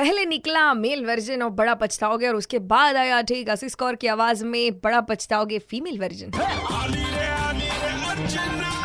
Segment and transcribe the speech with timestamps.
[0.00, 4.06] पहले निकला male version और बड़ा पछताओगे और उसके बाद आया ठीक असिस कौर की
[4.08, 6.30] आवाज में बड़ा पछताओगे female version.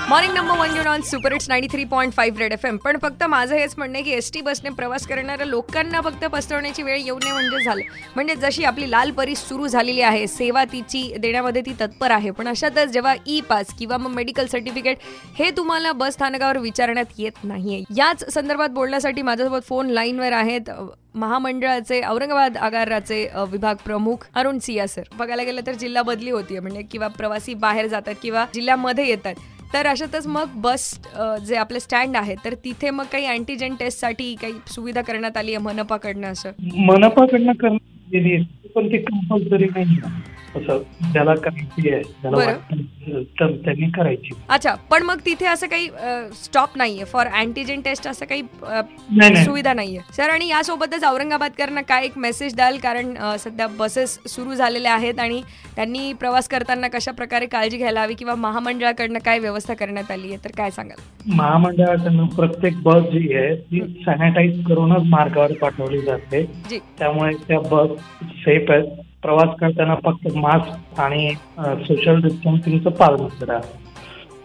[0.09, 2.97] Morning number one युन on super it's ninety three point five Red F M पण
[3.01, 6.99] फक्त माझं हेच म्हणणं आहे की एस टी बसने प्रवास करणाऱ्या लोकांना फक्त पसरवण्याची वेळ
[6.99, 7.81] येऊ नये म्हणजे झालं.
[8.15, 12.31] म्हणजे जशी आपली लाल परी सुरू झालेली आहे सेवा तिची देण्यामध्ये ती तत्पर आहे.
[12.31, 14.97] पण अशातच जेव्हा ई पास किंवा मग मेडिकल सर्टिफिकेट
[15.39, 17.81] हे तुम्हाला बस स्थानकावर विचारण्यात येत नाहीये.
[17.97, 20.71] याच संदर्भात बोलण्यासाठी माझ्यासोबत फोन लाईनवर आहेत
[21.15, 26.81] महामंडळाचे औरंगाबाद आगाराचे विभाग प्रमुख अरुण सिया सर बघायला गेलं तर जिल्हा बदली होती म्हणजे
[26.91, 29.35] किंवा प्रवासी बाहेर जातात किंवा जिल्ह्यामध्ये येतात.
[29.75, 30.99] तर अशातच मग बस
[31.47, 35.63] जे आपले स्टँड आहे तर तिथे मग काही अँटीजेन टेस्टसाठी काही सुविधा करण्यात आली आहे
[35.63, 36.51] मनपाकडनं असं?
[36.75, 38.43] मनपाकडनं करण्यात
[38.75, 39.97] पण ते कंपल्सरी नाही
[40.55, 40.77] असं
[41.11, 42.35] ज्याला करायची आहे बरं.
[42.37, 44.29] वाटतं तर त्यांनी करायची.
[44.49, 45.87] अच्छा पण मग तिथे असं काही
[46.43, 48.81] स्टॉप नाहीये फॉर अँटीजेन टेस्ट असं काही अ,
[49.11, 49.45] नाही नाही.
[49.45, 49.99] सुविधा नाहीये.
[50.17, 52.77] सर आणि यासोबतच औरंगाबादकरांना काय एक मेसेज द्याल?
[52.77, 55.41] कारण अ, सध्या बसेस सुरू झालेल्या आहेत आणि
[55.75, 60.37] त्यांनी प्रवास करताना कशा प्रकारे काळजी घ्यायला हवी किंवा महामंडळाकडनं काय व्यवस्था करण्यात आली आहे?
[60.43, 61.01] तर काय सांगाल?
[61.35, 66.41] महामंडळाकडनं प्रत्येक बस जी आहे ती सॅनिटाईज करूनच मार्गावर पाठवली जाते.
[66.69, 66.79] जी.
[66.99, 67.99] त्यामुळे त्या बस
[68.35, 69.01] सेफ आहेत.
[69.25, 73.59] प्रवास करताना फक्त मास्क आणि सोशल डिस्टन्सिंगचं पालन करा.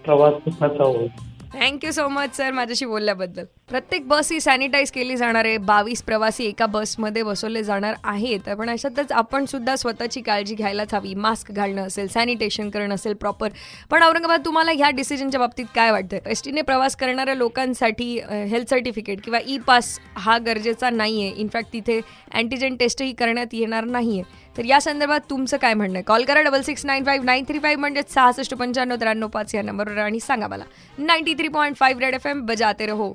[0.05, 1.09] प्रवास सुखाचा होईल
[1.55, 3.45] थँक्यू सो मच सर माझ्याशी बोलल्याबद्दल.
[3.70, 5.56] प्रत्येक बस ही सॅनिटाईज केली जाणार आहे.
[5.56, 8.48] बावीस प्रवासी एका बसमध्ये बसवले जाणार आहेत.
[8.58, 11.14] पण अशातच आपण सुद्धा स्वतःची काळजी घ्यायलाच हवी.
[11.14, 13.48] मास्क घालणं असेल सॅनिटेशन करणं असेल प्रॉपर
[13.91, 19.20] पण औरंगाबाद तुम्हाला ह्या डिसिजनच्या बाबतीत काय वाटतं एस टीने प्रवास करणाऱ्या लोकांसाठी हेल्थ सर्टिफिकेट
[19.24, 22.00] किंवा ई पास हा गरजेचा नाही आहे इनफॅक्ट तिथे
[22.34, 26.02] अँटीजेन टेस्टही करण्यात येणार नाही आहे तर या संदर्भात तुमचं काय म्हणणं आहे?
[26.04, 29.62] कॉल करा double six nine five nine three five म्हणजेच सहासष्ट पंच्याण्णव त्र्याण्णव पाच या
[29.62, 30.64] नंबरवर आणि सांगा मला.
[30.98, 33.12] Ninety three point five Red F M बजाते रहो.